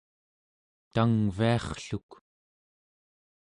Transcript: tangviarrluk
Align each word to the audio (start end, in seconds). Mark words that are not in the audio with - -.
tangviarrluk 0.93 2.09